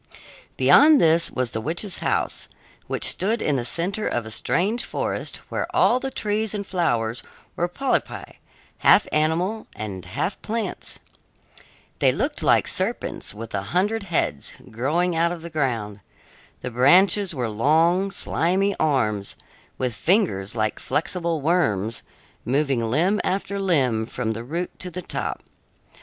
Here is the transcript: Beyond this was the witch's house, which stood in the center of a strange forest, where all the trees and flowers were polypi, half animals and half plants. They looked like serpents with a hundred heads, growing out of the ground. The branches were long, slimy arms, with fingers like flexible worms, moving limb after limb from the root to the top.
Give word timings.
Beyond 0.57 0.99
this 0.99 1.29
was 1.29 1.51
the 1.51 1.61
witch's 1.61 1.99
house, 1.99 2.47
which 2.87 3.05
stood 3.07 3.39
in 3.39 3.55
the 3.57 3.63
center 3.63 4.07
of 4.07 4.25
a 4.25 4.31
strange 4.31 4.83
forest, 4.83 5.41
where 5.49 5.67
all 5.75 5.99
the 5.99 6.09
trees 6.09 6.55
and 6.55 6.65
flowers 6.65 7.21
were 7.55 7.67
polypi, 7.69 8.37
half 8.79 9.05
animals 9.11 9.67
and 9.75 10.03
half 10.05 10.41
plants. 10.41 10.97
They 11.99 12.11
looked 12.11 12.41
like 12.41 12.67
serpents 12.67 13.35
with 13.35 13.53
a 13.53 13.61
hundred 13.61 14.01
heads, 14.01 14.53
growing 14.71 15.15
out 15.15 15.31
of 15.31 15.43
the 15.43 15.51
ground. 15.51 15.99
The 16.61 16.71
branches 16.71 17.35
were 17.35 17.47
long, 17.47 18.09
slimy 18.09 18.75
arms, 18.79 19.35
with 19.77 19.93
fingers 19.93 20.55
like 20.55 20.79
flexible 20.79 21.41
worms, 21.41 22.01
moving 22.43 22.83
limb 22.83 23.21
after 23.23 23.59
limb 23.59 24.07
from 24.07 24.33
the 24.33 24.43
root 24.43 24.79
to 24.79 24.89
the 24.89 25.03
top. 25.03 25.43